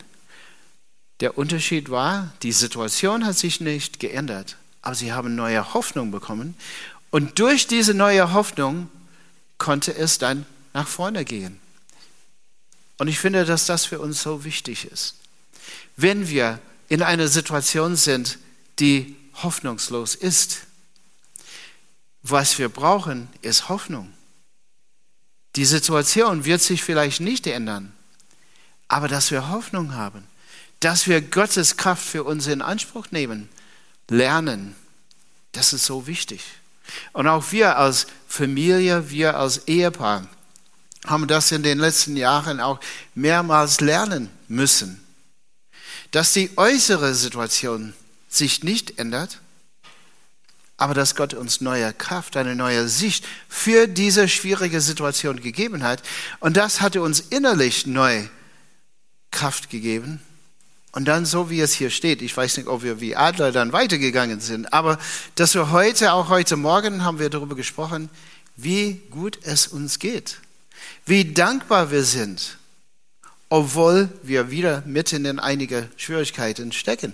[1.19, 4.55] Der Unterschied war, die Situation hat sich nicht geändert,
[4.87, 6.55] aber sie haben neue Hoffnung bekommen.
[7.11, 8.89] Und durch diese neue Hoffnung
[9.57, 11.59] konnte es dann nach vorne gehen.
[12.97, 15.15] Und ich finde, dass das für uns so wichtig ist
[15.97, 18.37] wenn wir in einer Situation sind,
[18.79, 20.61] die hoffnungslos ist.
[22.21, 24.13] Was wir brauchen, ist Hoffnung.
[25.55, 27.91] Die Situation wird sich vielleicht nicht ändern,
[28.87, 30.23] aber dass wir Hoffnung haben,
[30.79, 33.49] dass wir Gottes Kraft für uns in Anspruch nehmen,
[34.09, 34.75] lernen,
[35.51, 36.43] das ist so wichtig.
[37.13, 40.27] Und auch wir als Familie, wir als Ehepaar
[41.05, 42.79] haben das in den letzten Jahren auch
[43.15, 45.03] mehrmals lernen müssen
[46.11, 47.93] dass die äußere Situation
[48.29, 49.39] sich nicht ändert,
[50.77, 56.03] aber dass Gott uns neue Kraft, eine neue Sicht für diese schwierige Situation gegeben hat.
[56.39, 58.27] Und das hatte uns innerlich neu
[59.31, 60.21] Kraft gegeben.
[60.91, 63.73] Und dann, so wie es hier steht, ich weiß nicht, ob wir wie Adler dann
[63.73, 64.97] weitergegangen sind, aber
[65.35, 68.09] dass wir heute, auch heute Morgen, haben wir darüber gesprochen,
[68.55, 70.39] wie gut es uns geht,
[71.05, 72.57] wie dankbar wir sind
[73.49, 77.13] obwohl wir wieder mitten in einige Schwierigkeiten stecken,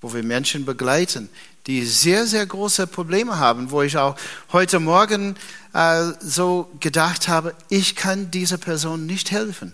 [0.00, 1.28] wo wir Menschen begleiten,
[1.66, 4.16] die sehr, sehr große Probleme haben, wo ich auch
[4.52, 5.36] heute Morgen
[5.72, 9.72] äh, so gedacht habe, ich kann dieser Person nicht helfen.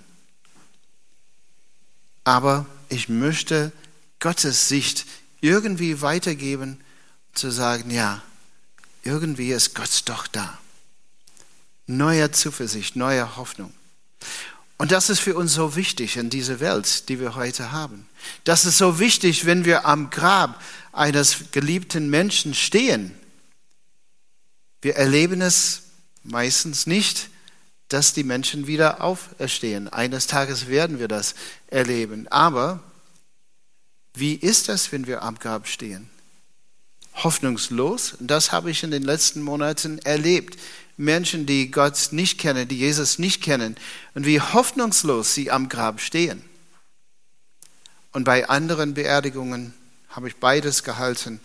[2.25, 3.73] Aber ich möchte
[4.21, 5.07] Gottes Sicht
[5.41, 6.81] irgendwie weitergeben,
[7.35, 8.23] zu sagen, ja,
[9.03, 10.59] irgendwie ist Gott doch da.
[11.87, 13.73] Neue Zuversicht, neue Hoffnung.
[14.77, 18.09] Und das ist für uns so wichtig in dieser Welt, die wir heute haben.
[18.45, 23.13] Das ist so wichtig, wenn wir am Grab eines geliebten Menschen stehen.
[24.81, 25.83] Wir erleben es
[26.23, 27.31] meistens nicht,
[27.89, 29.89] dass die Menschen wieder auferstehen.
[29.89, 31.35] Eines Tages werden wir das
[31.69, 32.29] erleben.
[32.29, 32.81] Aber
[34.15, 36.11] wie ist das, wenn wir am Grab stehen?
[37.15, 38.15] Hoffnungslos.
[38.21, 40.59] Das habe ich in den letzten Monaten erlebt.
[40.97, 43.77] Menschen, die Gott nicht kennen, die Jesus nicht kennen
[44.15, 46.43] und wie hoffnungslos sie am Grab stehen.
[48.13, 49.75] Und bei anderen Beerdigungen
[50.09, 51.41] habe ich beides gehalten,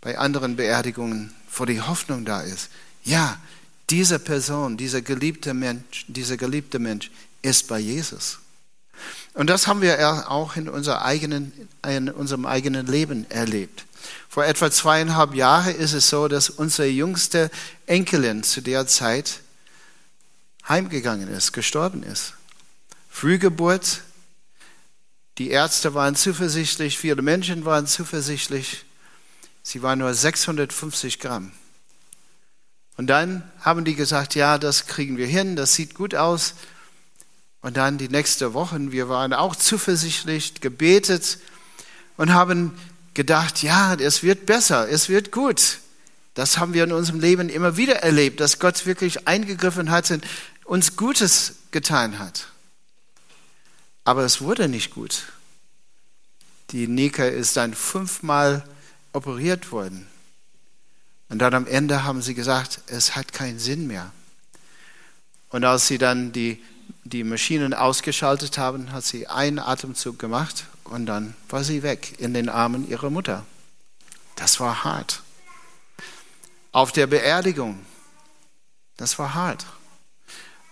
[0.00, 2.70] bei anderen Beerdigungen, wo die Hoffnung da ist.
[3.04, 3.38] Ja,
[3.90, 7.10] diese Person, dieser geliebte Mensch, dieser geliebte Mensch
[7.42, 8.38] ist bei Jesus.
[9.34, 11.52] Und das haben wir auch in, eigenen,
[11.86, 13.84] in unserem eigenen Leben erlebt.
[14.28, 17.50] Vor etwa zweieinhalb Jahren ist es so, dass unsere jüngste
[17.86, 19.40] Enkelin zu der Zeit
[20.68, 22.34] heimgegangen ist, gestorben ist.
[23.08, 24.02] Frühgeburt.
[25.38, 28.84] Die Ärzte waren zuversichtlich, viele Menschen waren zuversichtlich.
[29.62, 31.52] Sie war nur 650 Gramm.
[32.98, 36.54] Und dann haben die gesagt, ja, das kriegen wir hin, das sieht gut aus.
[37.60, 41.38] Und dann die nächste Woche, wir waren auch zuversichtlich, gebetet
[42.16, 42.76] und haben
[43.14, 45.78] gedacht, ja, es wird besser, es wird gut.
[46.34, 50.26] Das haben wir in unserem Leben immer wieder erlebt, dass Gott wirklich eingegriffen hat und
[50.64, 52.48] uns Gutes getan hat.
[54.02, 55.22] Aber es wurde nicht gut.
[56.72, 58.64] Die Nika ist dann fünfmal
[59.12, 60.08] operiert worden.
[61.28, 64.12] Und dann am Ende haben sie gesagt, es hat keinen Sinn mehr.
[65.50, 66.62] Und als sie dann die,
[67.04, 72.34] die Maschinen ausgeschaltet haben, hat sie einen Atemzug gemacht und dann war sie weg in
[72.34, 73.44] den Armen ihrer Mutter.
[74.36, 75.22] Das war hart.
[76.72, 77.84] Auf der Beerdigung,
[78.96, 79.66] das war hart.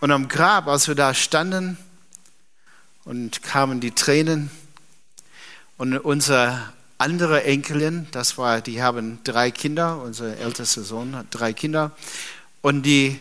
[0.01, 1.79] Und am Grab, als wir da standen
[3.05, 4.51] und kamen die Tränen
[5.79, 11.53] und unsere andere Enkelin, das war, die haben drei Kinder, unser ältester Sohn hat drei
[11.53, 11.97] Kinder
[12.63, 13.21] Und die,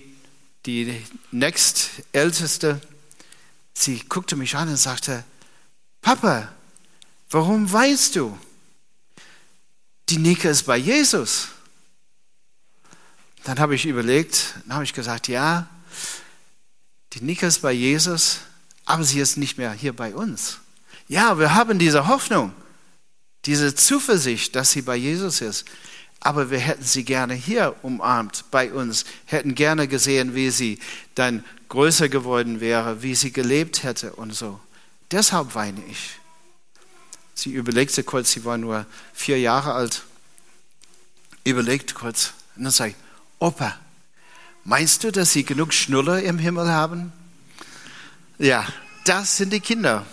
[0.66, 2.82] die nächstälteste,
[3.74, 5.24] sie guckte mich an und sagte,
[6.02, 6.50] Papa,
[7.30, 8.38] warum weißt du?
[10.10, 11.50] Die Nika ist bei Jesus.
[13.44, 15.68] Dann habe ich überlegt, dann habe ich gesagt, ja,
[17.14, 18.40] die Nika ist bei Jesus,
[18.86, 20.60] aber sie ist nicht mehr hier bei uns.
[21.08, 22.54] Ja, wir haben diese Hoffnung,
[23.46, 25.66] diese Zuversicht, dass sie bei Jesus ist.
[26.20, 30.80] Aber wir hätten sie gerne hier umarmt bei uns, hätten gerne gesehen, wie sie
[31.14, 34.60] dann größer geworden wäre, wie sie gelebt hätte und so.
[35.12, 36.20] Deshalb weine ich.
[37.36, 40.04] Sie überlegte kurz, sie war nur vier Jahre alt,
[41.44, 42.96] überlegt kurz und dann sagt,
[43.40, 43.78] Opa,
[44.64, 47.12] meinst du, dass sie genug Schnuller im Himmel haben?
[48.40, 48.66] Ja,
[49.04, 50.06] das sind die Kinder.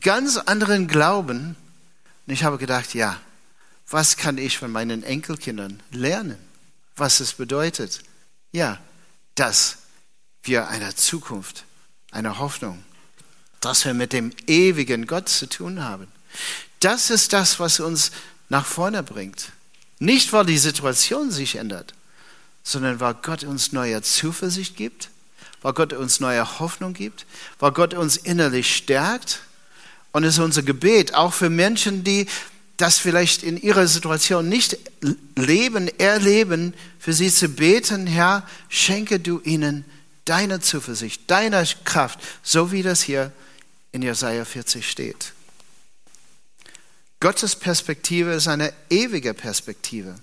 [0.00, 1.56] Ganz anderen Glauben.
[2.26, 3.20] Und ich habe gedacht, ja,
[3.90, 6.38] was kann ich von meinen Enkelkindern lernen?
[6.96, 8.00] Was es bedeutet?
[8.52, 8.78] Ja,
[9.34, 9.78] dass
[10.42, 11.64] wir eine Zukunft,
[12.10, 12.82] eine Hoffnung,
[13.60, 16.08] dass wir mit dem ewigen Gott zu tun haben.
[16.80, 18.12] Das ist das, was uns
[18.48, 19.52] nach vorne bringt.
[19.98, 21.94] Nicht, weil die Situation sich ändert,
[22.64, 25.10] sondern weil Gott uns neue Zuversicht gibt,
[25.62, 27.24] weil Gott uns neue Hoffnung gibt,
[27.60, 29.40] weil Gott uns innerlich stärkt.
[30.12, 32.26] Und es ist unser Gebet, auch für Menschen, die
[32.76, 34.76] das vielleicht in ihrer Situation nicht
[35.36, 39.84] leben, erleben, für sie zu beten, Herr, schenke du ihnen
[40.24, 43.32] deine Zuversicht, deine Kraft, so wie das hier
[43.92, 45.32] in Jesaja 40 steht.
[47.20, 50.16] Gottes Perspektive ist eine ewige Perspektive.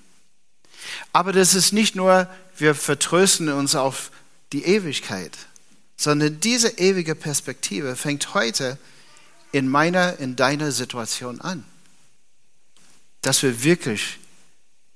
[1.13, 4.11] Aber das ist nicht nur, wir vertrösten uns auf
[4.51, 5.37] die Ewigkeit,
[5.95, 8.77] sondern diese ewige Perspektive fängt heute
[9.51, 11.63] in meiner, in deiner Situation an.
[13.21, 14.19] Dass wir wirklich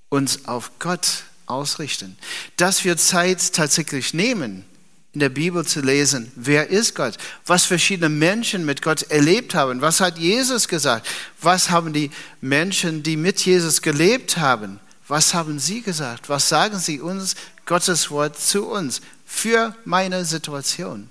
[0.09, 2.17] uns auf Gott ausrichten,
[2.57, 4.65] dass wir Zeit tatsächlich nehmen,
[5.13, 9.81] in der Bibel zu lesen, wer ist Gott, was verschiedene Menschen mit Gott erlebt haben,
[9.81, 11.07] was hat Jesus gesagt,
[11.39, 12.09] was haben die
[12.41, 17.35] Menschen, die mit Jesus gelebt haben, was haben sie gesagt, was sagen sie uns,
[17.65, 21.09] Gottes Wort zu uns, für meine Situation.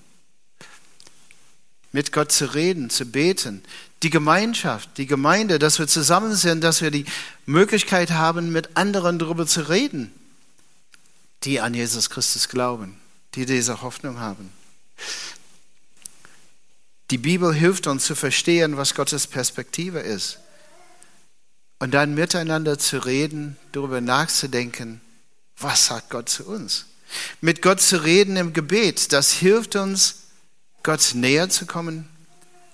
[1.93, 3.63] Mit Gott zu reden, zu beten,
[4.03, 7.05] die Gemeinschaft, die Gemeinde, dass wir zusammen sind, dass wir die
[7.47, 10.13] Möglichkeit haben, mit anderen darüber zu reden,
[11.45, 12.97] die an Jesus Christus glauben,
[13.35, 14.51] die diese Hoffnung haben.
[17.11, 20.39] Die Bibel hilft uns zu verstehen, was Gottes Perspektive ist.
[21.79, 25.01] Und dann miteinander zu reden, darüber nachzudenken,
[25.59, 26.87] was sagt Gott zu uns.
[27.41, 30.22] Mit Gott zu reden im Gebet, das hilft uns,
[30.83, 32.09] Gott näher zu kommen.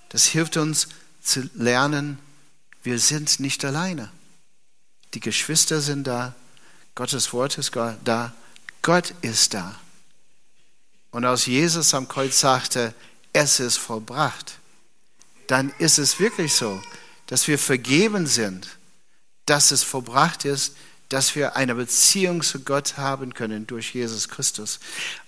[0.09, 0.87] Das hilft uns,
[1.21, 2.17] zu lernen,
[2.83, 4.09] wir sind nicht alleine.
[5.13, 6.33] Die Geschwister sind da,
[6.95, 8.33] Gottes Wort ist da,
[8.81, 9.75] Gott ist da.
[11.11, 12.93] Und als Jesus am Kreuz sagte,
[13.33, 14.59] es ist vollbracht,
[15.47, 16.81] dann ist es wirklich so,
[17.27, 18.67] dass wir vergeben sind,
[19.45, 20.75] dass es vollbracht ist,
[21.09, 24.79] dass wir eine Beziehung zu Gott haben können durch Jesus Christus.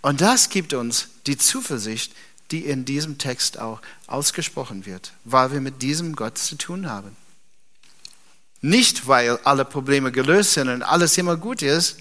[0.01, 2.13] Und das gibt uns die Zuversicht,
[2.51, 7.15] die in diesem Text auch ausgesprochen wird, weil wir mit diesem Gott zu tun haben.
[8.61, 11.97] Nicht, weil alle Probleme gelöst sind und alles immer gut ist,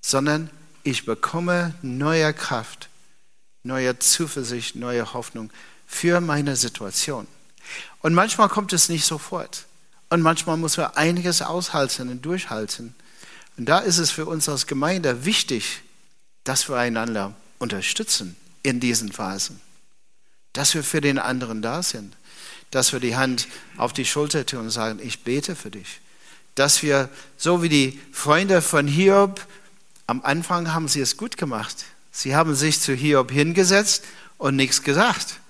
[0.00, 0.50] sondern
[0.84, 2.88] ich bekomme neue Kraft,
[3.62, 5.50] neue Zuversicht, neue Hoffnung
[5.86, 7.26] für meine Situation.
[8.00, 9.66] Und manchmal kommt es nicht sofort.
[10.10, 12.94] Und manchmal muss man einiges aushalten und durchhalten.
[13.56, 15.80] Und da ist es für uns als Gemeinde wichtig,
[16.44, 19.60] dass wir einander unterstützen in diesen Phasen.
[20.52, 22.16] Dass wir für den anderen da sind.
[22.72, 23.46] Dass wir die Hand
[23.76, 26.00] auf die Schulter tun und sagen, ich bete für dich.
[26.56, 29.46] Dass wir, so wie die Freunde von Hiob,
[30.08, 31.84] am Anfang haben sie es gut gemacht.
[32.10, 34.04] Sie haben sich zu Hiob hingesetzt
[34.38, 35.40] und nichts gesagt.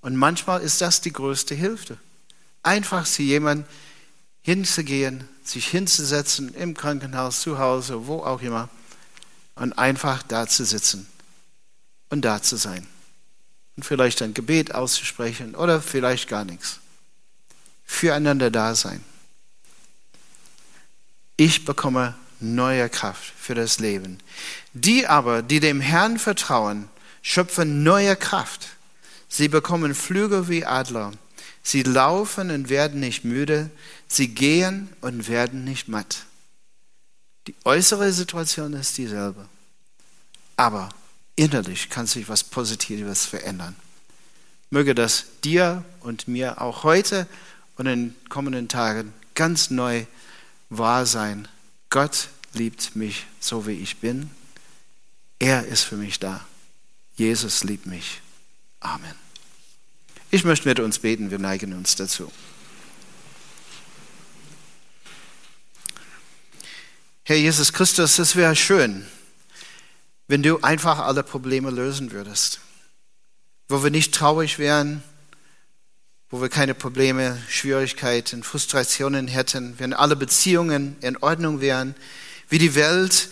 [0.00, 1.98] Und manchmal ist das die größte Hilfe.
[2.62, 3.66] Einfach zu jemandem
[4.42, 8.68] hinzugehen, sich hinzusetzen, im Krankenhaus, zu Hause, wo auch immer,
[9.54, 11.08] und einfach da zu sitzen
[12.10, 12.86] und da zu sein.
[13.76, 16.78] Und vielleicht ein Gebet auszusprechen oder vielleicht gar nichts.
[17.84, 19.04] Füreinander da sein.
[21.36, 24.18] Ich bekomme neue Kraft für das Leben.
[24.72, 26.88] Die aber, die dem Herrn vertrauen,
[27.22, 28.68] schöpfen neue Kraft.
[29.28, 31.12] Sie bekommen Flügel wie Adler.
[31.62, 33.70] Sie laufen und werden nicht müde.
[34.06, 36.24] Sie gehen und werden nicht matt.
[37.46, 39.48] Die äußere Situation ist dieselbe.
[40.56, 40.90] Aber
[41.36, 43.76] innerlich kann sich was Positives verändern.
[44.70, 47.26] Möge das dir und mir auch heute
[47.76, 50.06] und in den kommenden Tagen ganz neu
[50.70, 51.48] wahr sein.
[51.90, 54.30] Gott liebt mich so, wie ich bin.
[55.38, 56.44] Er ist für mich da.
[57.16, 58.20] Jesus liebt mich.
[58.80, 59.14] Amen.
[60.30, 62.32] Ich möchte mit uns beten, wir neigen uns dazu.
[67.24, 69.06] Herr Jesus Christus, es wäre schön,
[70.28, 72.60] wenn du einfach alle Probleme lösen würdest,
[73.68, 75.02] wo wir nicht traurig wären,
[76.30, 81.94] wo wir keine Probleme, Schwierigkeiten, Frustrationen hätten, wenn alle Beziehungen in Ordnung wären,
[82.48, 83.28] wie die Welt,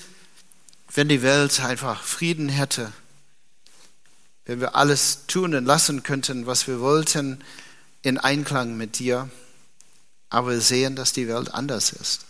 [0.95, 2.93] wenn die Welt einfach Frieden hätte,
[4.45, 7.43] wenn wir alles tun und lassen könnten, was wir wollten,
[8.03, 9.31] in Einklang mit dir.
[10.29, 12.27] Aber wir sehen, dass die Welt anders ist,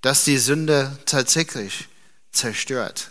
[0.00, 1.88] dass die Sünde tatsächlich
[2.30, 3.10] zerstört.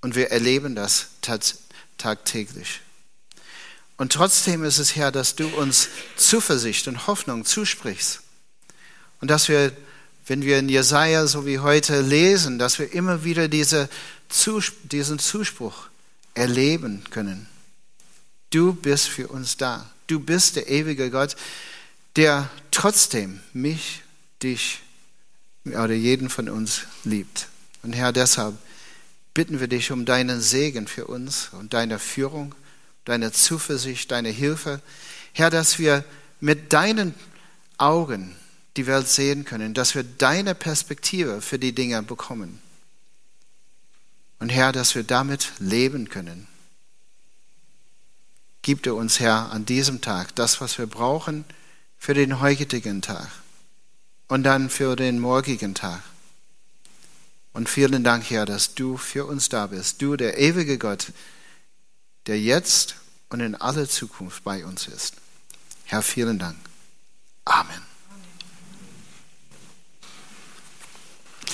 [0.00, 1.08] Und wir erleben das
[1.98, 2.80] tagtäglich.
[3.96, 8.20] Und trotzdem ist es, Herr, dass du uns Zuversicht und Hoffnung zusprichst.
[9.20, 9.72] Und dass wir,
[10.26, 13.90] wenn wir in Jesaja so wie heute lesen, dass wir immer wieder diese,
[14.84, 15.88] diesen Zuspruch
[16.32, 17.46] erleben können.
[18.48, 19.90] Du bist für uns da.
[20.06, 21.36] Du bist der ewige Gott,
[22.16, 24.02] der trotzdem mich,
[24.42, 24.80] dich
[25.66, 27.48] oder jeden von uns liebt.
[27.82, 28.56] Und Herr, deshalb
[29.34, 32.54] bitten wir dich um deinen Segen für uns und deine Führung
[33.04, 34.80] deine Zuversicht, deine Hilfe.
[35.32, 36.04] Herr, dass wir
[36.40, 37.14] mit deinen
[37.78, 38.36] Augen
[38.76, 42.60] die Welt sehen können, dass wir deine Perspektive für die Dinge bekommen.
[44.38, 46.46] Und Herr, dass wir damit leben können.
[48.62, 51.44] Gib dir uns, Herr, an diesem Tag das, was wir brauchen
[51.98, 53.28] für den heutigen Tag
[54.28, 56.02] und dann für den morgigen Tag.
[57.60, 60.00] Und vielen Dank, Herr, dass du für uns da bist.
[60.00, 61.12] Du, der ewige Gott,
[62.26, 62.94] der jetzt
[63.28, 65.16] und in aller Zukunft bei uns ist.
[65.84, 66.56] Herr, vielen Dank.
[67.44, 67.89] Amen.